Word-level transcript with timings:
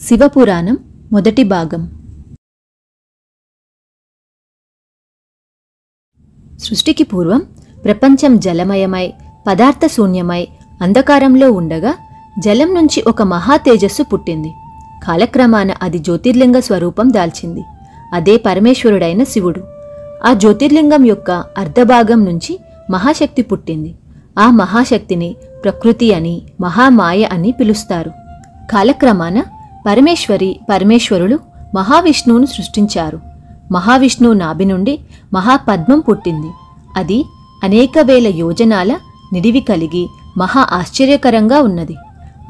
శివపురాణం 0.00 0.76
మొదటి 1.12 1.42
భాగం. 1.44 1.82
సృష్టికి 6.58 7.04
పూర్వం 7.04 7.42
ప్రపంచం 7.84 8.40
జలమయమై 8.40 9.12
పదార్థ 9.46 9.86
శూన్యమై 9.86 10.48
అంధకారంలో 10.82 11.52
ఉండగా 11.52 11.94
జలం 12.38 12.74
నుంచి 12.74 13.04
ఒక 13.06 13.22
మహా 13.22 13.56
తేజస్సు 13.56 14.02
పుట్టింది. 14.02 14.50
కాలక్రమాన 15.06 15.70
అది 15.82 15.98
జ్యోతిర్లింగ 15.98 16.58
స్వరూపం 16.58 17.12
దాల్చింది. 17.12 17.62
అదే 18.12 18.36
పరమేశ్వరుడైన 18.36 19.24
శివుడు. 19.24 19.62
ఆ 20.24 20.32
జ్యోతిర్లింగం 20.32 21.06
యొక్క 21.06 21.30
అర్ధభాగం 21.30 22.24
నుంచి 22.24 22.58
మహాశక్తి 22.90 23.42
పుట్టింది. 23.42 23.94
ఆ 24.38 24.50
మహాశక్తిని 24.50 25.36
ప్రకృతి 25.64 26.14
అని 26.14 26.42
మహామాయ 26.60 27.22
అని 27.22 27.52
పిలుస్తారు. 27.52 28.10
కాలక్రమాన 28.70 29.42
పరమేశ్వరి 29.86 30.60
పరమేశ్వరులు 30.70 31.38
మహావిష్ణువును 31.74 32.46
సృష్టించారు. 32.46 33.20
మహావిష్ణువు 33.72 34.34
నాభి 34.34 34.64
నుండి 34.64 35.00
మహాపద్మం 35.34 36.00
పుట్టింది. 36.00 36.50
అది 36.96 37.24
అనేక 37.64 37.92
వేల 37.98 38.26
యోజనాల 38.26 38.92
నిడివి 39.32 39.60
కలిగి 39.60 40.08
మహా 40.36 40.68
ఆశ్చర్యకరంగా 40.72 41.60
ఉన్నది. 41.60 41.96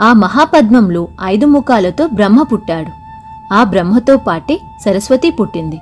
ఆ 0.01 0.12
మహాపద్మంలో 0.12 1.09
ఐదు 1.23 1.47
ముఖాలతో 1.47 2.07
బ్రహ్మ 2.07 2.43
పుట్టాడు. 2.43 2.91
ఆ 3.55 3.65
బ్రహ్మతో 3.65 4.16
పాటే 4.16 4.60
సరస్వతి 4.85 5.30
పుట్టింది. 5.30 5.79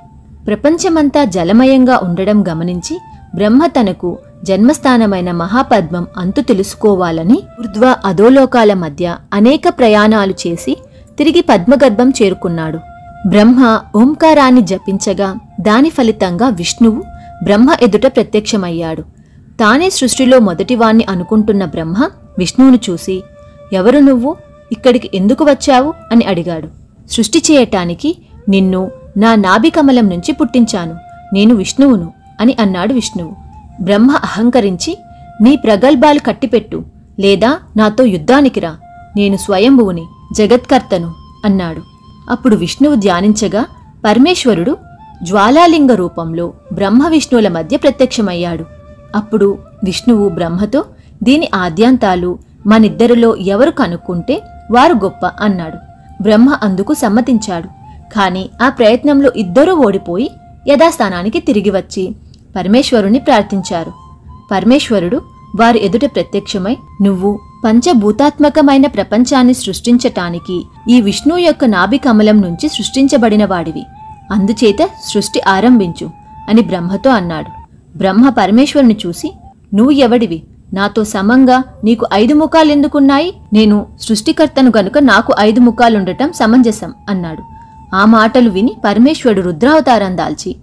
ప్రపంచమంతా 0.46 1.24
జలమయంగా 1.24 2.00
ఉండడం 2.02 2.44
గమనించి 2.48 2.98
బ్రహ్మ 3.34 3.66
తనకు 3.66 4.18
జన్మస్థానమైన 4.44 5.30
మహాపద్మం 5.30 6.06
అంతు 6.16 6.40
తెలుసుకోవాలని 6.40 7.38
ఊర్ధ్వ 7.60 7.96
అధోలోకాల 8.04 8.72
మధ్య 8.74 9.16
అనేక 9.32 9.62
ప్రయాణాలు 9.68 10.34
చేసి 10.46 10.76
తిరిగి 11.20 11.40
పద్మగర్భం 11.40 12.10
చేరుకున్నాడు. 12.10 12.78
బ్రహ్మ 13.26 13.80
ఓంకారాన్ని 13.96 14.60
జపించగా 14.60 15.34
దాని 15.60 15.90
ఫలితంగా 15.90 16.48
విష్ణువు 16.48 17.02
బ్రహ్మ 17.42 17.76
ఎదుట 17.82 18.06
ప్రత్యక్షమయ్యాడు. 18.06 19.02
తానే 19.60 19.90
సృష్టిలో 19.90 20.38
మొదటివాణ్ణి 20.38 21.04
అనుకుంటున్న 21.08 21.64
బ్రహ్మ 21.64 22.08
విష్ణువును 22.38 22.78
చూసి 22.90 23.22
ఎవరు 23.72 23.98
నువ్వు? 23.98 24.36
ఇక్కడికి 24.72 25.10
ఎందుకు 25.14 25.44
వచ్చావు? 25.44 25.94
అని 26.12 26.24
అడిగాడు. 26.24 26.68
సృష్టి 27.10 27.38
చేయటానికి 27.38 28.18
నిన్ను 28.48 28.90
నా 29.16 29.34
నాభికమలం 29.34 30.08
నుంచి 30.08 30.32
పుట్టించాను. 30.32 30.94
నేను 31.34 31.54
విష్ణువును 31.54 32.12
అని 32.40 32.56
అన్నాడు 32.60 32.94
విష్ణువు. 32.94 33.32
బ్రహ్మ 33.82 34.10
అహంకరించి 34.10 34.98
నీ 35.42 35.56
ప్రగల్భాలు 35.56 36.18
కట్టిపెట్టు 36.18 36.82
లేదా 37.20 37.58
నాతో 37.76 38.04
యుద్ధానికి 38.04 38.60
రా. 38.60 38.76
నేను 39.16 39.36
స్వయంభువుని. 39.36 40.04
జగత్కర్తను 40.32 41.14
అన్నాడు. 41.44 41.82
అప్పుడు 42.30 42.56
విష్ణువు 42.56 42.94
ధ్యానించగా 42.94 43.64
పరమేశ్వరుడు 44.04 44.76
జ్వాలాలింగ 45.22 45.92
రూపంలో 45.92 46.52
బ్రహ్మ 46.72 47.08
విష్ణువుల 47.08 47.48
మధ్య 47.48 47.76
ప్రత్యక్షమయ్యాడు. 47.76 48.64
అప్పుడు 49.16 49.58
విష్ణువు 49.84 50.28
బ్రహ్మతో 50.28 50.84
దీని 51.22 51.50
ఆద్యాంతాలు 51.54 52.38
మనిద్దరిలో 52.66 53.36
ఎవరు 53.36 53.70
కనుక్కుంటే 53.70 54.42
వారు 54.70 54.94
గొప్ప 54.94 55.26
అన్నాడు. 55.26 55.76
బ్రహ్మ 56.22 56.58
అందుకు 56.62 56.94
సమ్మతించాడు. 56.94 57.66
కాని 58.14 58.50
ఆ 58.62 58.68
ప్రయత్నంలో 58.68 59.32
ఇద్దరూ 59.36 59.74
ఓడిపోయి 59.74 60.30
యథాస్థానానికి 60.68 61.40
తిరిగి 61.40 61.70
వచ్చి 61.70 62.16
పరమేశ్వరుని 62.56 63.18
ప్రార్థించారు. 63.18 63.92
పరమేశ్వరుడు 64.52 65.22
వారి 65.60 65.84
ఎదుట 65.84 66.04
ప్రత్యక్షమై 66.04 66.76
నువ్వు 67.02 67.38
పంచభూతాత్మకమైన 67.64 68.86
ప్రపంచాన్ని 68.86 69.54
సృష్టించటానికి 69.54 70.62
ఈ 70.88 71.00
విష్ణు 71.00 71.36
యొక్క 71.36 71.64
నాభి 71.64 71.98
కమలం 71.98 72.40
నుంచి 72.40 72.68
సృష్టించబడిన 72.68 73.44
వాడివి. 73.44 73.82
అందుచేత 74.32 74.88
సృష్టి 75.04 75.40
ఆరంభించు 75.48 76.10
అని 76.48 76.62
బ్రహ్మతో 76.62 77.10
అన్నాడు. 77.10 77.50
బ్రహ్మ 77.98 78.28
పరమేశ్వరుని 78.28 78.96
చూసి 79.06 79.32
నువ్వు 79.74 79.90
ఎవడివి? 79.90 80.42
నాతో 80.74 81.04
సమంగా 81.04 81.62
నీకు 81.84 82.06
ఐదు 82.12 82.34
ముఖాలెందుకున్నాయి 82.34 83.34
నేను 83.52 83.86
సృష్టికర్తను 84.00 84.72
గనుక 84.76 84.98
నాకు 84.98 85.34
ఐదు 85.40 85.60
ముఖాలుండటం 85.60 86.32
సమంజసం 86.32 86.94
అన్నాడు. 87.08 87.42
ఆ 87.96 88.04
మాటలు 88.04 88.50
విని 88.50 88.72
పరమేశ్వరుడు 88.84 89.40
రుద్రావతారం 89.40 90.16
దాల్చి 90.16 90.56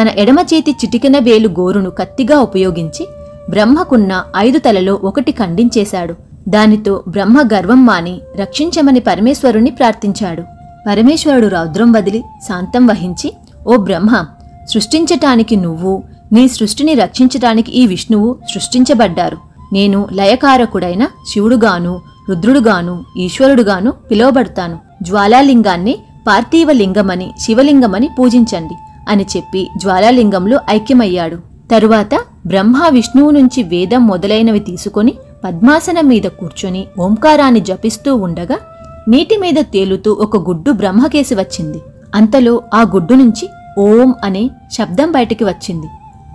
తన 0.00 0.08
ఎడమ 0.08 0.38
చేతి 0.54 0.72
చిటికెన 0.72 1.18
వేలు 1.18 1.48
గోరును 1.48 1.90
కత్తిగా 1.90 2.38
ఉపయోగించి 2.38 3.08
బ్రహ్మకున్న 3.50 4.24
ఐదు 4.36 4.58
తలలో 4.58 5.00
ఒకటి 5.04 5.32
ఖండించేశాడు. 5.32 6.23
దానితో 6.48 7.04
బ్రహ్మ 7.08 7.42
గర్వం 7.54 7.86
మాని 7.86 8.20
రక్షించమని 8.36 9.00
పరమేశ్వరుణ్ణి 9.00 9.70
ప్రార్థించాడు. 9.70 10.42
పరమేశ్వరుడు 10.88 11.46
రౌద్రం 11.46 11.92
వదిలి 11.92 12.24
శాంతం 12.48 12.86
వహించి 12.86 13.32
ఓ 13.66 13.76
బ్రహ్మ 13.76 14.24
సృష్టించటానికి 14.68 15.56
నువ్వు 15.56 16.02
నీ 16.32 16.48
సృష్టిని 16.48 16.94
రక్షించటానికి 16.94 17.72
ఈ 17.72 17.86
విష్ణువు 17.86 18.36
సృష్టించబడ్డారు. 18.54 19.36
నేను 19.72 20.08
లయకారకుడైన 20.12 21.08
శివుడుగాను 21.32 22.00
రుద్రుడుగాను 22.28 23.04
ఈశ్వరుడుగాను 23.18 23.90
పిలువబడతాను. 23.90 24.78
జ్వాలాలింగాన్ని 25.02 25.98
పార్థివలింగమని 26.26 27.30
శివలింగమని 27.40 28.10
పూజించండి 28.18 28.74
అని 29.08 29.26
చెప్పి 29.36 29.68
జ్వాలాలింగంలో 29.76 30.60
ఐక్యమయ్యాడు. 30.70 31.36
తరువాత 31.70 32.20
బ్రహ్మ 32.46 32.88
విష్ణువు 32.90 33.30
నుంచి 33.30 33.62
వేదం 33.62 34.06
మొదలైనవి 34.06 34.58
తీసుకొని 34.58 35.14
పద్మాసనం 35.44 36.08
మీద 36.08 36.22
కూర్చొని 36.22 36.86
ఓంకారాన్ని 36.98 37.60
జపిస్తూ 37.60 38.16
ఉండగా 38.16 38.58
నీటి 39.08 39.36
మీద 39.36 39.54
తేలుతూ 39.60 40.12
ఒక 40.12 40.36
గుడ్డు 40.36 40.70
బ్రహ్మకేసి 40.70 41.34
వచ్చింది. 41.34 41.82
అంతలో 42.14 42.62
ఆ 42.74 42.82
గుడ్డు 42.82 43.14
నుంచి 43.14 43.48
ఓం 43.78 44.14
అనే 44.24 44.50
శబ్దం 44.72 45.12
బయటికి 45.12 45.44
వచ్చింది. 45.44 45.86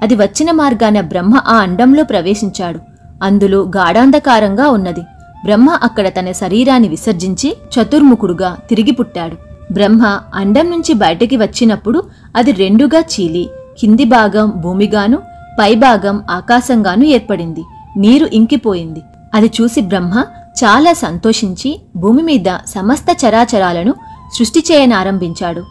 అది 0.03 0.15
వచ్చిన 0.15 0.51
మార్గాన 0.51 1.01
బ్రహ్మ 1.01 1.41
ఆ 1.47 1.55
అండంలో 1.55 2.03
ప్రవేశించాడు. 2.03 2.79
అందులో 3.23 3.71
గాఢాంధకారంగా 3.77 4.69
ఉన్నది. 4.69 5.01
బ్రహ్మ 5.45 5.69
అక్కడ 5.69 6.07
తన 6.07 6.31
శరీరాన్ని 6.31 6.87
విసర్జించి 6.87 7.57
చతుర్ముఖుడుగా 7.75 8.57
తిరిగి 8.69 8.91
పుట్టాడు. 8.91 9.35
బ్రహ్మ 9.73 10.19
అండం 10.35 10.71
నుంచి 10.71 10.93
బయటికి 10.93 11.37
వచ్చినప్పుడు 11.37 12.03
అది 12.35 12.51
రెండుగా 12.51 12.99
చీలి 12.99 13.49
కింది 13.79 14.05
భాగం 14.05 14.53
భూమిగాను 14.55 15.17
పైభాగం 15.59 16.23
ఆకాశంగాను 16.31 17.03
ఏర్పడింది. 17.03 17.63
నీరు 17.99 18.25
ఇంకిపోయింది. 18.33 19.01
అది 19.33 19.51
చూసి 19.61 19.81
బ్రహ్మ 19.81 20.13
చాలా 20.61 20.93
సంతోషించి 20.93 21.81
భూమి 21.95 22.23
మీద 22.23 22.49
సమస్త 22.67 23.05
చరాచరాలను 23.25 23.93
సృష్టి 24.37 24.63
చేయనారంభించాడు 24.71 25.63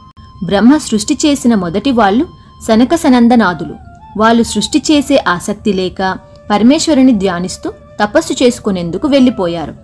బ్రహ్మ 0.44 0.76
సృష్టి 0.76 1.14
చేసిన 1.26 1.54
మొదటి 1.54 1.90
వాళ్ళు 1.90 2.24
సనక 2.68 2.94
సనందనాథులు. 2.94 3.74
వాళ్ళు 4.16 4.42
సృష్టి 4.42 4.78
చేసే 4.90 5.24
ఆసక్తి 5.28 5.72
లేక 5.72 6.18
పరమేశ్వరుని 6.50 7.12
ధ్యానిస్తూ 7.12 7.72
తపస్సు 8.00 8.44
చేసుకునేందుకు 8.44 9.08
వెళ్ళిపోయారు. 9.08 9.74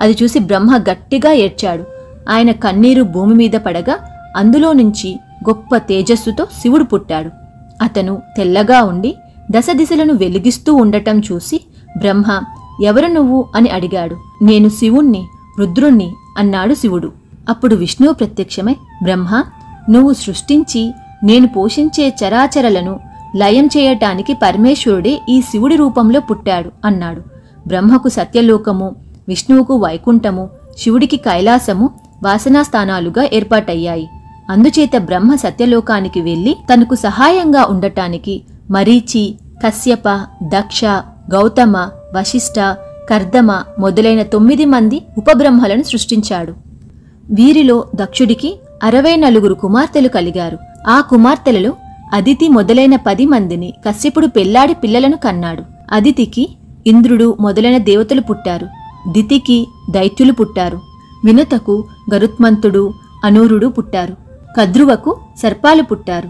అది 0.00 0.16
చూసి 0.22 0.38
బ్రహ్మ 0.38 0.76
గట్టిగా 0.90 1.32
ఏడ్చాడు. 1.32 1.84
ఆయన 2.30 2.50
కన్నీరు 2.64 3.02
భూమి 3.02 3.34
మీద 3.34 3.54
పడగా 3.66 3.96
అందులో 4.36 4.72
నుంచి 4.72 5.10
గొప్ప 5.48 5.76
తేజస్సుతో 5.76 6.44
శివుడు 6.44 6.84
పుట్టాడు. 6.84 7.30
అతను 7.82 8.22
తెల్లగా 8.36 8.82
ఉండి 8.82 9.16
దశ 9.50 9.66
దిశలను 9.72 10.14
వెలిగిస్తూ 10.14 10.74
ఉండటం 10.74 11.16
చూసి 11.32 11.60
బ్రహ్మ 11.98 12.42
ఎవరు 12.84 13.06
నువ్వు 13.06 13.48
అని 13.56 13.70
అడిగాడు. 13.70 14.16
నేను 14.42 14.68
శివుణ్ణి 14.68 15.26
రుద్రుణ్ణి 15.58 16.14
అన్నాడు 16.38 16.74
శివుడు. 16.74 17.12
అప్పుడు 17.48 17.74
విష్ణువు 17.74 18.14
ప్రత్యక్షమై 18.14 18.76
బ్రహ్మ 19.02 19.44
నువ్వు 19.90 20.12
సృష్టించి 20.12 20.94
నేను 21.24 21.48
పోషించే 21.48 22.08
చరాచరలను 22.08 23.00
లయం 23.36 23.66
చేయటానికి 23.66 24.34
పరమేశ్వరుడే 24.34 25.20
ఈ 25.28 25.40
శివుడి 25.40 25.76
రూపంలో 25.76 26.20
పుట్టాడు 26.20 26.70
అన్నాడు. 26.84 27.22
బ్రహ్మకు 27.66 28.08
సత్యలోకము 28.08 28.96
విష్ణువుకు 29.28 29.76
వైకుంఠము 29.76 30.50
శివుడికి 30.78 31.16
కైలాసము 31.16 31.90
వాసనాస్థానాలుగా 32.22 33.28
ఏర్పాటయ్యాయి. 33.32 34.08
అందుచేత 34.50 34.90
బ్రహ్మ 34.98 35.34
సత్యలోకానికి 35.34 36.20
వెళ్ళి 36.20 36.56
తనకు 36.74 36.94
సహాయంగా 36.94 37.64
ఉండటానికి 37.64 38.42
మరీచి 38.70 39.38
కశ్యప 39.66 40.26
దక్ష 40.42 40.80
గౌతమ 41.34 41.76
వశిష్ఠ 42.14 42.76
కర్దమ 43.10 43.62
మొదలైన 43.78 44.22
తొమ్మిది 44.22 44.64
మంది 44.64 45.02
ఉపబ్రహ్మలను 45.18 45.82
సృష్టించాడు. 45.82 46.54
వీరిలో 47.30 47.84
దక్షుడికి 47.94 48.60
అరవై 48.82 49.16
నలుగురు 49.16 49.54
కుమార్తెలు 49.54 50.08
కలిగారు. 50.08 50.58
ఆ 50.88 51.00
కుమార్తెలలో 51.00 51.72
అదితి 52.12 52.48
మొదలైన 52.48 52.96
పది 52.96 53.26
మందిని 53.26 53.74
కశ్యపుడు 53.88 54.26
పెళ్ళాడి 54.26 54.74
పిల్లలను 54.74 55.16
కన్నాడు. 55.16 55.62
అదితికి 55.92 56.48
ఇంద్రుడు 56.86 57.36
మొదలైన 57.40 57.78
దేవతలు 57.78 58.20
పుట్టారు. 58.20 58.66
దితికి 59.08 59.66
దైత్యులు 59.90 60.32
పుట్టారు. 60.32 60.80
వినుతకు 61.24 61.84
గరుత్మంతుడు 62.14 62.92
అనూరుడు 63.24 63.66
పుట్టారు. 63.66 64.16
కద్రువకు 64.60 65.16
సర్పాలు 65.42 65.82
పుట్టారు. 65.82 66.28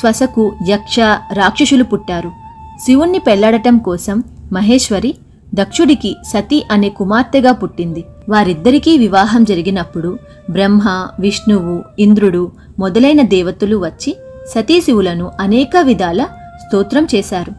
శ్వసకు 0.00 0.52
యక్ష 0.68 0.96
రాక్షసులు 1.32 1.84
పుట్టారు. 1.84 2.45
శివుణ్ణి 2.84 3.18
పెళ్ళాడటం 3.18 3.78
కోసం 3.78 4.24
మహేశ్వరి 4.52 5.14
దక్షుడికి 5.54 6.16
సతీ 6.28 6.64
అనే 6.70 6.88
కుమార్తెగా 6.88 7.52
పుట్టింది. 7.52 8.04
వారిద్దరికీ 8.28 8.98
వివాహం 8.98 9.44
జరిగినప్పుడు 9.44 10.18
బ్రహ్మ 10.50 11.08
విష్ణువు 11.20 11.82
ఇంద్రుడు 11.98 12.52
మొదలైన 12.78 13.22
దేవతలు 13.22 13.76
వచ్చి 13.76 14.16
సతీశివులను 14.54 15.30
అనేక 15.40 15.70
విధాల 15.82 16.26
స్తోత్రం 16.66 17.06
చేశారు. 17.14 17.52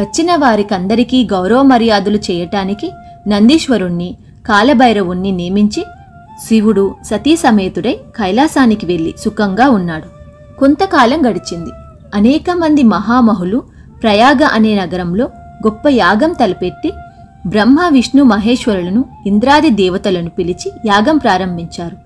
వచ్చిన 0.00 0.36
వారికందరికీ 0.36 1.28
గౌరవ 1.32 1.62
మర్యాదలు 1.62 2.16
చేయటానికి 2.16 2.92
నందీశ్వరుణ్ణి 3.28 4.16
కాలభైరవుణ్ణి 4.46 5.32
నియమించి 5.32 5.84
శివుడు 6.46 6.94
సతీ 7.04 7.36
సమేతుడై 7.36 7.92
కైలాసానికి 7.92 8.86
వెళ్ళి 8.86 9.14
సుఖంగా 9.24 9.70
ఉన్నాడు. 9.70 10.08
కొంతకాలం 10.58 11.30
గడిచింది. 11.30 11.70
అనేక 12.14 12.50
మంది 12.50 12.82
మహామహులు 12.82 13.77
ప్రయాగ 14.02 14.44
అనే 14.44 14.74
నగరంలో 14.74 15.24
గొప్ప 15.66 15.88
యాగం 15.88 16.32
తలపెట్టి 16.32 16.92
బ్రహ్మ 17.46 17.88
విష్ణు 17.92 18.24
మహేశ్వరులను 18.24 19.04
ఇంద్రాది 19.26 19.70
దేవతలను 19.70 20.30
పిలిచి 20.30 20.72
యాగం 20.86 21.16
ప్రారంభించారు. 21.16 21.96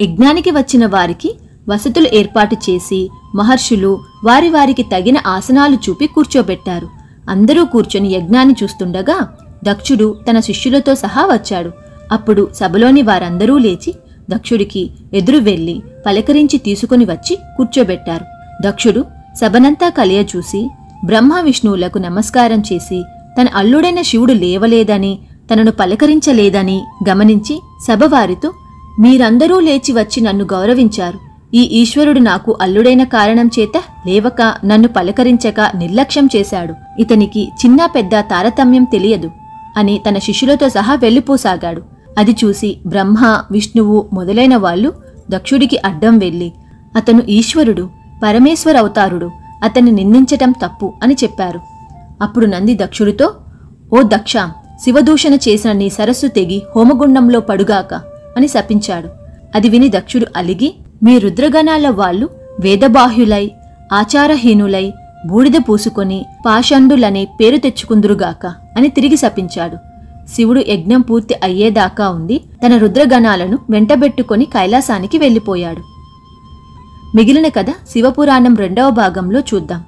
యజ్ఞానికి 0.00 0.50
వచ్చిన 0.50 0.86
వారికి 0.86 1.36
వసతులు 1.68 2.08
ఏర్పాటు 2.12 2.56
చేసి 2.70 3.10
మహర్షులు 3.34 4.00
వారి 4.24 4.48
వారికి 4.48 4.82
తగిన 4.82 5.18
ఆసనాలు 5.26 5.74
చూపి 5.74 6.06
కూర్చోబెట్టారు. 6.06 6.88
అందరూ 7.30 7.64
కూర్చొని 7.64 8.08
యజ్ఞాన్ని 8.08 8.54
చూస్తుండగా 8.62 9.28
దక్షుడు 9.64 10.20
తన 10.30 10.40
శిష్యులతో 10.40 10.94
సహా 10.94 11.22
వచ్చాడు. 11.22 11.70
అప్పుడు 12.12 12.48
సభలోని 12.54 13.02
వారందరూ 13.02 13.58
లేచి 13.58 13.94
దక్షుడికి 14.30 14.90
ఎదురు 15.14 15.38
వెళ్ళి 15.38 15.82
పలకరించి 16.06 16.58
తీసుకుని 16.58 17.04
వచ్చి 17.04 17.38
కూర్చోబెట్టారు. 17.56 18.24
దక్షుడు 18.68 19.04
సభనంతా 19.40 19.88
కలియచూసి 19.88 20.68
బ్రహ్మ 21.04 21.40
విష్ణువులకు 21.40 21.98
నమస్కారం 21.98 22.62
చేసి 22.72 23.02
తన 23.40 23.46
అల్లుడైన 23.54 24.02
శివుడు 24.02 24.32
లేవలేదని 24.32 25.18
తనను 25.52 25.70
పలకరించలేదని 25.70 26.80
గమనించి 27.08 27.60
సభవారితో 27.88 28.52
మీరందరూ 29.00 29.60
లేచి 29.60 29.92
వచ్చి 29.92 30.20
నన్ను 30.20 30.44
గౌరవించారు. 30.44 31.18
ఈ 31.54 31.62
ఈశ్వరుడు 31.62 32.18
నాకు 32.18 32.58
అల్లుడైన 32.60 33.04
కారణం 33.04 33.50
చేత 33.58 33.76
లేవక 34.06 34.54
నన్ను 34.64 34.88
పలకరించక 34.88 35.60
నిర్లక్ష్యం 35.74 36.28
చేశాడు. 36.36 36.74
ఇతనికి 36.98 37.48
చిన్న 37.66 37.86
పెద్ద 37.86 38.14
తారతమ్యం 38.14 38.84
తెలియదు 38.84 39.30
అని 39.76 40.00
తన 40.08 40.18
శిష్యులతో 40.18 40.68
సహా 40.68 40.94
వెళ్ళిపోసాగాడు. 40.94 41.82
అది 42.18 42.36
చూసి 42.44 42.76
బ్రహ్మ 42.86 43.42
విష్ణువు 43.50 44.06
మొదలైన 44.12 44.56
వాళ్ళు 44.56 44.92
దక్షుడికి 45.30 45.76
అడ్డం 45.84 46.18
వెళ్ళి 46.18 46.52
అతను 46.96 47.22
ఈశ్వరుడు 47.28 47.88
పరమేశ్వర 48.22 48.76
అవతారుడు. 48.76 49.30
అతన్ని 49.62 49.92
నిందించటం 49.92 50.50
తప్పు 50.50 50.92
అని 51.02 51.14
చెప్పారు. 51.24 51.60
అప్పుడు 52.22 52.46
నంది 52.46 52.74
దక్షుడితో 52.74 53.34
ఓ 53.92 54.02
దక్ష 54.02 54.36
శివదూషణ 54.84 55.34
చేసిన 55.34 55.72
నీ 55.72 55.88
సరస్సు 55.88 56.26
తెగి 56.26 56.62
హోమగుండంలో 56.76 57.40
పడుగాక 57.40 57.94
అని 58.36 58.48
శపించాడు. 58.48 59.08
అది 59.54 59.68
విని 59.68 59.88
దక్షుడు 59.88 60.26
అలిగి 60.36 60.74
మీ 61.02 61.18
రుద్రగణాల 61.18 61.88
వాళ్ళు 61.88 62.28
వేదబాహ్యులై 62.60 63.50
ఆచారహీనులై 63.92 64.92
బూడిద 65.26 65.52
పూసుకొని 65.68 66.26
పాషండులనే 66.46 67.24
పేరు 67.24 67.56
తెచ్చుకుందురుగాక 67.56 68.46
అని 68.46 68.88
తిరిగి 68.88 69.16
శపించాడు. 69.16 69.76
శివుడు 70.34 70.64
యజ్ఞం 70.68 71.00
పూర్తి 71.00 71.34
అయ్యేదాకా 71.42 72.08
ఉండి 72.08 72.40
తన 72.66 72.76
రుద్రగణాలను 72.76 73.58
వెంటబెట్టుకొని 73.70 74.44
కైలాసానికి 74.44 75.18
వెళ్ళిపోయాడు. 75.18 75.99
మిగిలిన 77.14 77.48
కథ 77.48 77.70
శివపురాణం 77.90 78.56
రెండవ 78.56 78.90
భాగంలో 78.90 79.40
చూద్దాం. 79.40 79.80